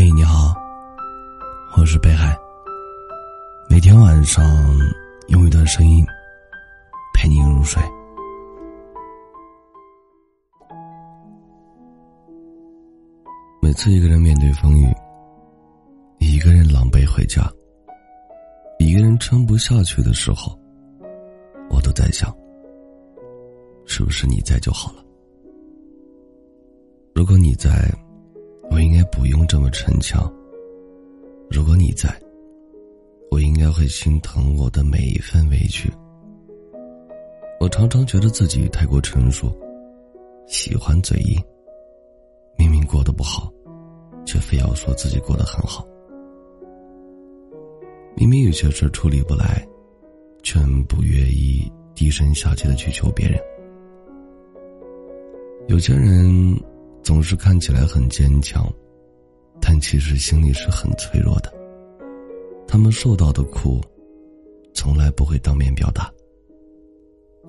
[0.00, 0.54] 嘿，你好，
[1.76, 2.38] 我是北海。
[3.68, 4.44] 每天晚上
[5.26, 6.06] 用一段声音
[7.12, 7.82] 陪你入睡。
[13.60, 14.86] 每次一个人面对风雨，
[16.20, 17.42] 一个人狼狈回家，
[18.78, 20.56] 一个人撑不下去的时候，
[21.70, 22.32] 我都在想，
[23.84, 25.04] 是不是你在就好了？
[27.16, 27.92] 如果你在。
[28.70, 30.32] 我应该不用这么逞强。
[31.50, 32.08] 如果你在，
[33.30, 35.90] 我应该会心疼我的每一份委屈。
[37.58, 39.50] 我常常觉得自己太过成熟，
[40.46, 41.42] 喜欢嘴硬。
[42.56, 43.52] 明明过得不好，
[44.24, 45.86] 却非要说自己过得很好。
[48.14, 49.66] 明明有些事处理不来，
[50.42, 53.40] 却不愿意低声下气的去求别人。
[55.68, 56.58] 有些人。
[57.08, 58.70] 总是看起来很坚强，
[59.62, 61.50] 但其实心里是很脆弱的。
[62.66, 63.80] 他们受到的苦，
[64.74, 66.12] 从来不会当面表达。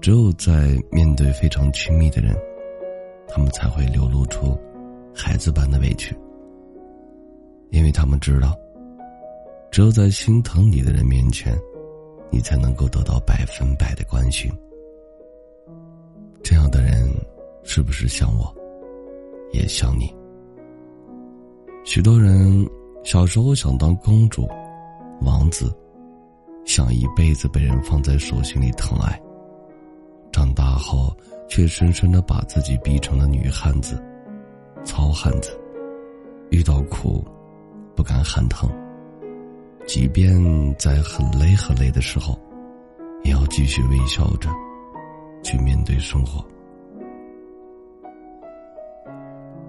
[0.00, 2.36] 只有在面对非常亲密的人，
[3.26, 4.56] 他们才会流露出
[5.12, 6.16] 孩子般的委屈。
[7.70, 8.56] 因为他们知道，
[9.72, 11.58] 只有在心疼你的人面前，
[12.30, 14.48] 你才能够得到百分百的关心。
[16.44, 17.12] 这样的人，
[17.64, 18.54] 是不是像我？
[19.52, 20.14] 也想你，
[21.84, 22.68] 许多人
[23.02, 24.46] 小时候想当公主、
[25.22, 25.74] 王子，
[26.64, 29.18] 想一辈子被人放在手心里疼爱；
[30.30, 31.16] 长大后，
[31.48, 34.02] 却深深的把自己逼成了女汉子、
[34.84, 35.58] 糙汉子。
[36.50, 37.24] 遇到苦，
[37.94, 38.70] 不敢喊疼，
[39.86, 40.32] 即便
[40.76, 42.38] 在很累很累的时候，
[43.22, 44.50] 也要继续微笑着
[45.42, 46.44] 去面对生活。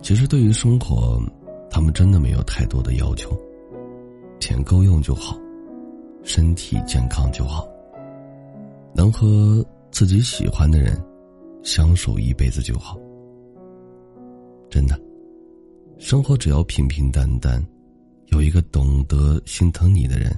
[0.02, 1.22] 其实，对于生活，
[1.70, 3.30] 他们真的没有太多的要求，
[4.40, 5.38] 钱够用就好，
[6.24, 7.68] 身体健康就好，
[8.96, 11.00] 能和自己喜欢的人
[11.64, 12.98] 相守一辈子就好。
[14.70, 15.00] 真的，
[16.00, 17.64] 生活只要平平淡淡，
[18.28, 20.36] 有一个懂得心疼你的人，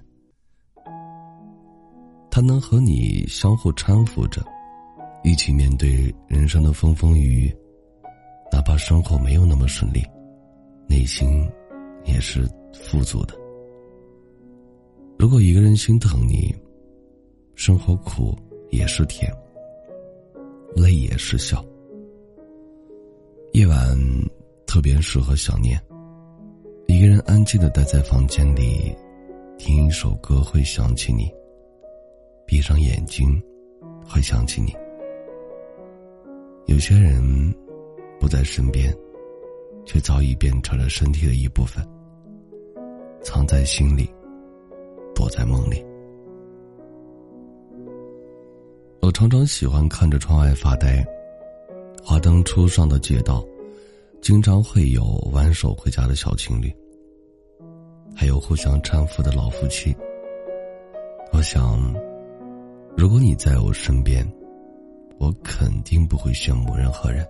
[2.30, 4.44] 他能和你相互搀扶着，
[5.24, 7.56] 一起面对人生的风风雨雨。
[8.52, 10.04] 哪怕生活没有那么顺利，
[10.88, 11.50] 内心
[12.04, 13.34] 也是富足的。
[15.18, 16.54] 如果一个人心疼你，
[17.56, 18.38] 生活苦
[18.70, 19.32] 也是甜，
[20.76, 21.64] 累也是笑。
[23.54, 23.98] 夜晚
[24.66, 25.80] 特别适合想念，
[26.88, 28.94] 一个人安静的待在房间里，
[29.58, 31.32] 听一首歌会想起你，
[32.46, 33.42] 闭上眼睛
[34.06, 34.76] 会想起你。
[36.66, 37.56] 有些人。
[38.22, 38.96] 不在身边，
[39.84, 41.84] 却早已变成了身体的一部分，
[43.24, 44.08] 藏在心里，
[45.16, 45.84] 躲在梦里。
[49.02, 51.04] 我常常喜欢看着窗外发呆，
[52.04, 53.44] 华灯初上的街道，
[54.22, 55.04] 经常会有
[55.34, 56.72] 挽手回家的小情侣，
[58.16, 59.96] 还有互相搀扶的老夫妻。
[61.34, 61.92] 我想，
[62.96, 64.24] 如果你在我身边，
[65.18, 67.28] 我肯定不会羡慕任何人。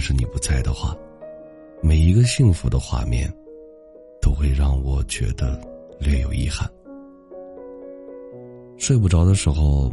[0.00, 0.96] 是你不在的话，
[1.82, 3.32] 每一个幸福的画面，
[4.20, 5.60] 都会让我觉得
[5.98, 6.68] 略有遗憾。
[8.78, 9.92] 睡不着的时候，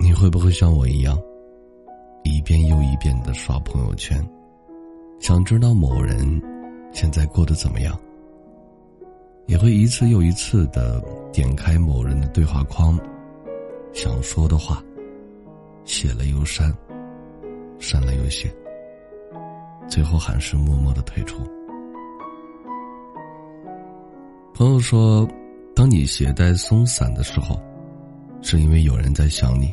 [0.00, 1.16] 你会不会像我一样，
[2.24, 4.18] 一遍又一遍的刷朋友圈，
[5.20, 6.42] 想知道某人
[6.92, 7.98] 现在过得怎么样？
[9.46, 11.00] 也会一次又一次的
[11.32, 12.98] 点开某人的对话框，
[13.92, 14.82] 想说的话，
[15.84, 16.76] 写了又删，
[17.78, 18.52] 删了又写。
[19.88, 21.42] 最后还是默默的退出。
[24.54, 25.28] 朋友说，
[25.74, 27.60] 当你鞋带松散的时候，
[28.40, 29.68] 是因为有人在想你；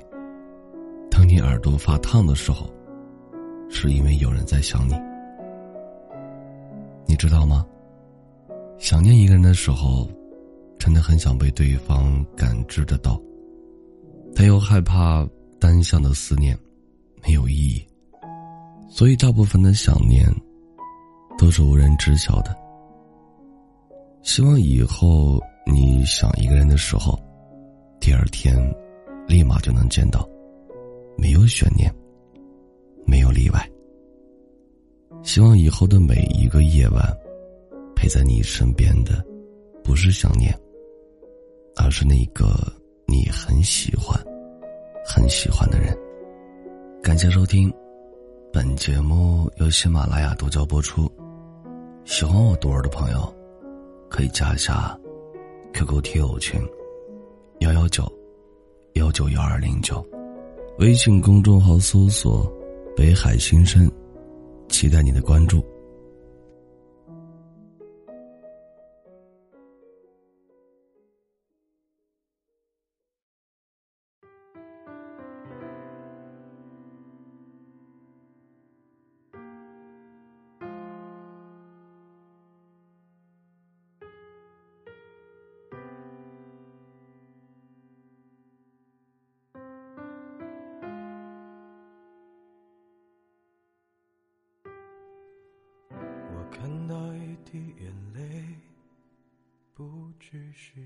[1.09, 2.69] 当你耳朵发烫的时候，
[3.69, 4.93] 是因为有人在想你。
[7.05, 7.65] 你知道吗？
[8.77, 10.09] 想念一个人的时候，
[10.77, 13.17] 真的很想被对方感知得到，
[14.35, 15.25] 但又害怕
[15.59, 16.57] 单向的思念
[17.25, 17.81] 没有意义。
[18.95, 20.23] 所以，大部分的想念
[21.35, 22.55] 都是无人知晓的。
[24.21, 27.19] 希望以后你想一个人的时候，
[27.99, 28.55] 第二天
[29.27, 30.29] 立马就能见到，
[31.17, 31.91] 没有悬念，
[33.03, 33.67] 没有例外。
[35.23, 37.03] 希望以后的每一个夜晚，
[37.95, 39.25] 陪在你身边的，
[39.83, 40.55] 不是想念，
[41.77, 42.71] 而是那个
[43.07, 44.15] 你很喜欢、
[45.03, 45.97] 很喜欢的人。
[47.01, 47.73] 感谢收听。
[48.53, 51.11] 本节目由喜马拉雅独家播出，
[52.05, 53.35] 喜欢我读儿的朋友，
[54.11, 54.95] 可以加一下
[55.73, 56.61] QQ 听友群
[57.61, 58.07] 幺幺九
[58.93, 60.05] 幺九幺二零九，
[60.77, 62.47] 微信公众号搜索
[62.95, 63.91] “北海新生”，
[64.69, 65.65] 期待你的关注。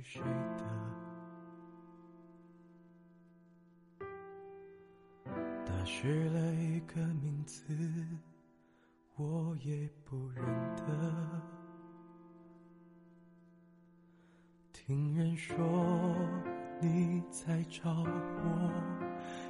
[0.09, 0.21] 谁
[0.57, 0.63] 的，
[5.65, 7.61] 打湿了一个名字，
[9.17, 10.45] 我也不认
[10.77, 10.85] 得。
[14.71, 15.57] 听人说
[16.79, 18.71] 你在找我，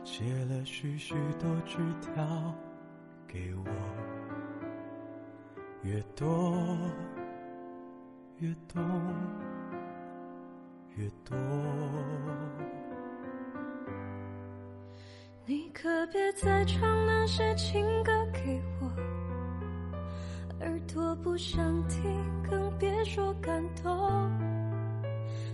[0.03, 2.55] 写了许许多纸条
[3.27, 3.65] 给我。
[5.83, 6.57] 越多，
[8.39, 8.83] 越懂，
[10.97, 11.37] 越多。
[15.45, 18.87] 你可别再唱那些情歌给我，
[20.59, 22.01] 耳朵不想听，
[22.49, 24.31] 更别说感动。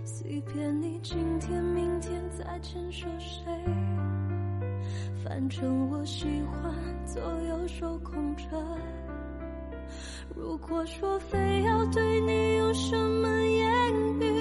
[0.02, 3.44] 随便你今天、明天再牵手谁，
[5.22, 6.74] 反正我喜欢
[7.06, 8.44] 左右手空着。
[10.34, 14.33] 如果说非要对你有什么言语，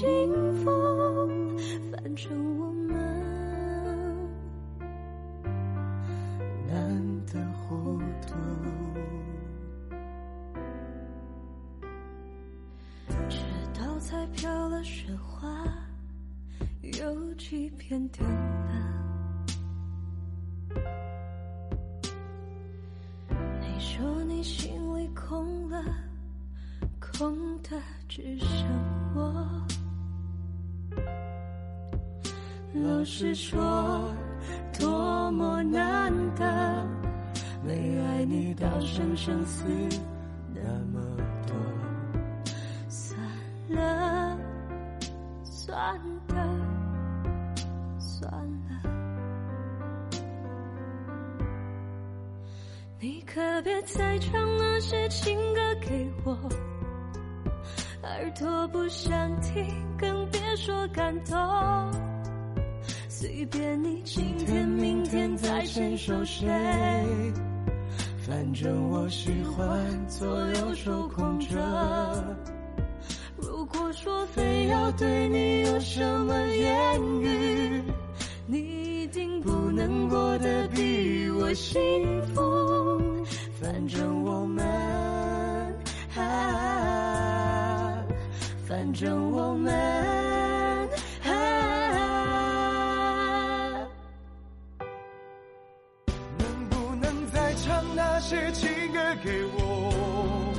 [0.00, 0.08] 幸
[0.64, 0.70] 福。
[1.92, 2.88] 反正我们
[6.66, 8.34] 难得糊涂，
[13.28, 13.36] 直
[13.78, 15.46] 到彩飘了雪花，
[16.80, 18.30] 有几片丢了。
[23.78, 25.84] 说你心里空了，
[26.98, 28.66] 空的只剩
[29.14, 29.60] 我。
[32.82, 33.60] 老实说，
[34.78, 36.44] 多么难得，
[37.62, 39.64] 没爱你到生生死
[40.54, 40.62] 那
[40.92, 41.00] 么
[41.46, 41.54] 多。
[42.88, 43.18] 算
[43.68, 44.38] 了，
[45.44, 46.34] 算的，
[47.98, 48.90] 算了。
[52.98, 56.36] 你可别再唱那些情歌给我，
[58.02, 59.66] 耳朵不想听，
[59.98, 62.09] 更别说感动。
[63.20, 66.48] 随便你今天、明天再牵手谁，
[68.26, 71.46] 反正我喜欢左右手空着。
[73.36, 77.82] 如果说非要对你有什么言语，
[78.46, 81.78] 你一定不能过得比我幸
[82.28, 82.40] 福。
[83.60, 84.64] 反正我们，
[86.16, 88.02] 啊，
[88.66, 89.70] 反正我们，
[98.30, 100.54] 写情歌给我？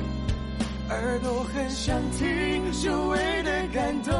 [0.90, 4.12] 耳朵很想听，久违的感动。